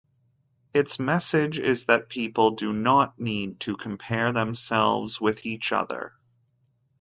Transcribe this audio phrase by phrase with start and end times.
[0.73, 6.13] Its message is that people do not need to compare themselves with each other.